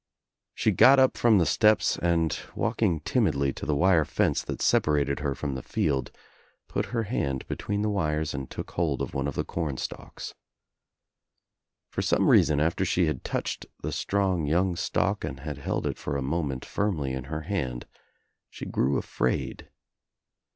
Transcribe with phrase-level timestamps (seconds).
[0.55, 5.19] She got up from the steps and, walking timidly to the wire fence that separated
[5.19, 6.09] her from the field,
[6.67, 10.33] put her hand between the wires and took hold of one of the com stalks.
[11.91, 15.99] For some reason after she had touched the strong young stalk and had held it
[15.99, 17.85] for a moment firmly in her hand
[18.49, 19.69] she grew afraid.